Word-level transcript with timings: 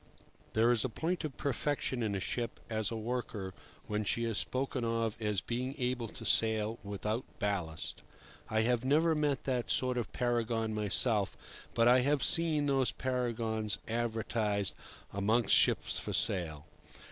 There 0.53 0.71
is 0.71 0.83
a 0.83 0.89
point 0.89 1.23
of 1.23 1.37
perfection 1.37 2.01
in 2.01 2.15
a 2.15 2.19
ship 2.19 2.59
as 2.71 2.89
a 2.89 2.95
worker 2.95 3.53
when 3.85 4.03
she 4.03 4.25
is 4.25 4.39
spoken 4.39 4.83
of 4.83 5.15
as 5.21 5.41
being 5.41 5.75
able 5.77 6.07
to 6.07 6.25
sail 6.25 6.79
without 6.81 7.23
ballast. 7.37 8.01
I 8.49 8.61
have 8.61 8.83
never 8.83 9.13
met 9.13 9.43
that 9.43 9.69
sort 9.69 9.99
of 9.99 10.11
paragon 10.11 10.73
myself, 10.73 11.37
but 11.75 11.87
I 11.87 11.99
have 11.99 12.23
seen 12.23 12.65
these 12.65 12.91
paragons 12.91 13.77
advertised 13.87 14.73
amongst 15.13 15.53
ships 15.53 15.99
for 15.99 16.13
sale. 16.13 16.65